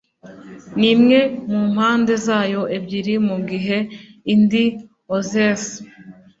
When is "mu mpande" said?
1.49-2.13